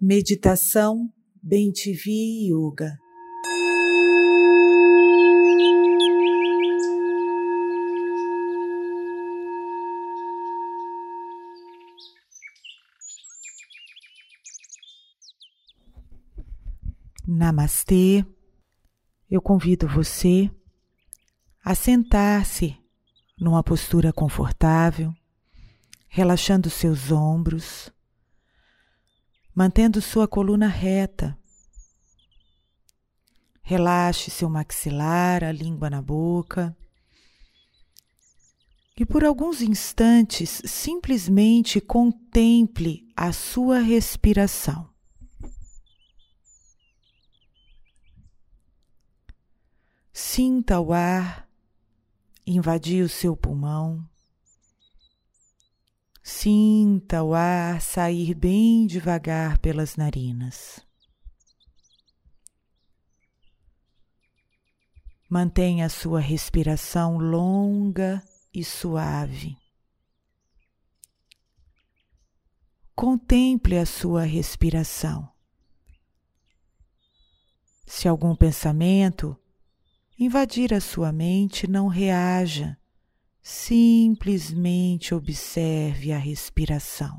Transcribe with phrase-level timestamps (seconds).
[0.00, 2.12] Meditação Bem-TV
[2.46, 2.96] Yoga.
[17.26, 18.24] Namastê.
[19.28, 20.48] Eu convido você
[21.64, 22.76] a sentar-se
[23.36, 25.12] numa postura confortável,
[26.08, 27.92] relaxando seus ombros,
[29.58, 31.36] mantendo sua coluna reta.
[33.60, 36.76] Relaxe seu maxilar, a língua na boca.
[38.96, 44.88] E por alguns instantes, simplesmente contemple a sua respiração.
[50.12, 51.48] Sinta o ar
[52.46, 54.08] invadir o seu pulmão.
[56.30, 60.78] Sinta o ar sair bem devagar pelas narinas.
[65.26, 68.22] Mantenha a sua respiração longa
[68.52, 69.56] e suave.
[72.94, 75.26] Contemple a sua respiração.
[77.86, 79.34] Se algum pensamento
[80.18, 82.77] invadir a sua mente, não reaja,
[83.50, 87.18] simplesmente observe a respiração.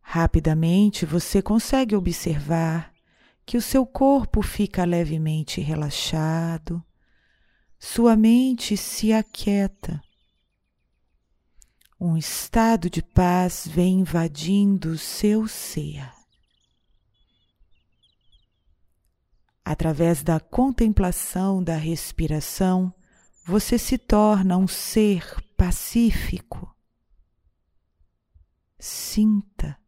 [0.00, 2.94] Rapidamente você consegue observar
[3.44, 6.82] que o seu corpo fica levemente relaxado,
[7.78, 10.00] sua mente se aquieta
[12.00, 16.19] um estado de paz vem invadindo o seu ser.
[19.70, 22.92] Através da contemplação da respiração,
[23.44, 25.24] você se torna um ser
[25.56, 26.76] pacífico.
[28.80, 29.78] Sinta.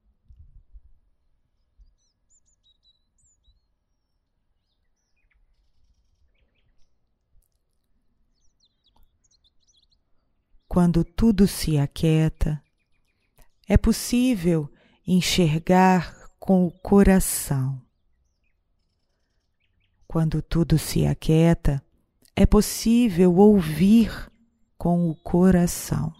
[10.68, 12.62] Quando tudo se aquieta,
[13.68, 14.72] é possível
[15.04, 17.82] enxergar com o coração.
[20.12, 21.82] Quando tudo se aquieta,
[22.36, 24.30] é possível ouvir
[24.76, 26.12] com o coração.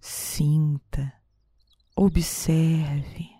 [0.00, 1.12] Sinta,
[1.94, 3.33] observe.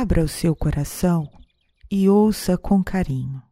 [0.00, 1.30] Abra o seu coração
[1.90, 3.42] e ouça com carinho.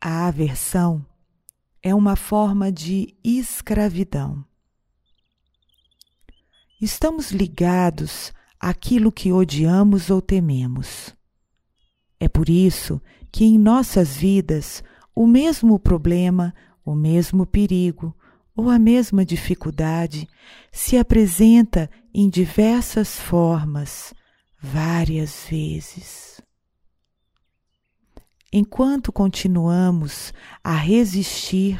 [0.00, 1.04] A aversão
[1.82, 4.44] é uma forma de escravidão.
[6.80, 11.12] Estamos ligados àquilo que odiamos ou tememos.
[12.20, 13.02] É por isso
[13.32, 14.80] que em nossas vidas
[15.12, 18.15] o mesmo problema, o mesmo perigo,
[18.56, 20.26] ou a mesma dificuldade
[20.72, 24.14] se apresenta em diversas formas,
[24.58, 26.40] várias vezes.
[28.52, 30.32] Enquanto continuamos
[30.64, 31.78] a resistir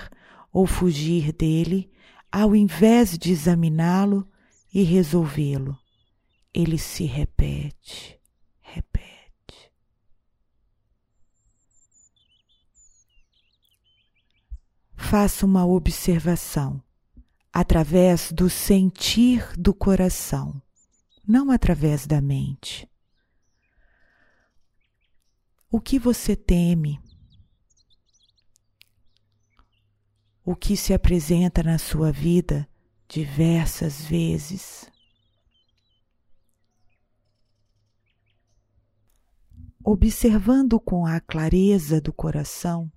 [0.53, 1.91] ou fugir dele,
[2.31, 4.29] ao invés de examiná-lo
[4.75, 5.79] e resolvê-lo,
[6.53, 8.16] ele se repete.
[15.16, 16.78] Faça uma observação
[17.50, 20.60] através do sentir do coração,
[21.27, 22.87] não através da mente.
[25.71, 27.00] O que você teme?
[30.44, 32.69] O que se apresenta na sua vida
[33.09, 34.84] diversas vezes?
[39.83, 42.92] Observando com a clareza do coração,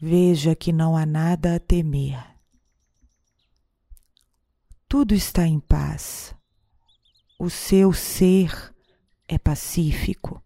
[0.00, 2.24] veja que não há nada a temer.
[4.88, 6.34] Tudo está em paz.
[7.38, 8.74] O seu ser
[9.28, 10.42] é pacífico.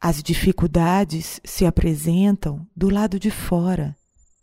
[0.00, 3.96] As dificuldades se apresentam do lado de fora,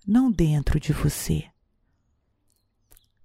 [0.07, 1.45] não dentro de você.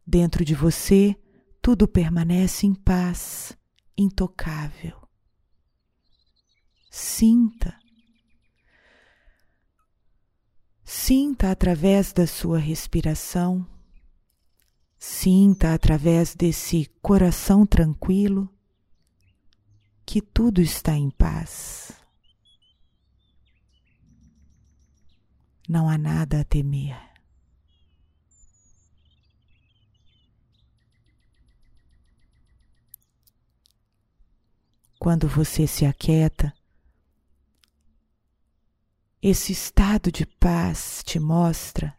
[0.06, 1.16] Dentro de você,
[1.62, 3.56] tudo permanece em paz,
[3.96, 5.08] intocável.
[6.90, 7.76] Sinta
[11.06, 13.64] Sinta através da sua respiração
[14.98, 18.52] Sinta através desse coração tranquilo
[20.04, 21.92] que tudo está em paz.
[25.68, 26.98] Não há nada a temer.
[34.98, 36.52] Quando você se aquieta,
[39.22, 41.96] esse estado de paz te mostra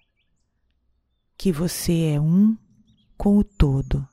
[1.38, 2.58] que você é um
[3.18, 4.08] com o todo.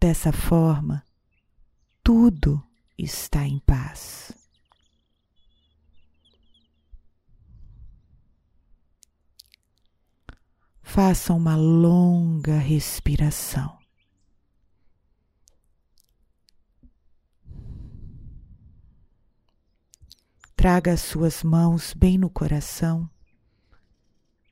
[0.00, 1.04] Dessa forma,
[2.04, 2.62] tudo
[2.96, 4.32] está em paz.
[10.82, 13.77] Faça uma longa respiração.
[20.58, 23.08] Traga as suas mãos bem no coração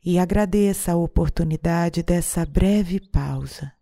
[0.05, 3.73] e agradeça a oportunidade dessa breve pausa.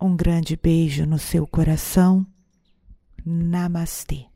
[0.00, 2.26] Um grande beijo no seu coração.
[3.24, 4.33] Namastê.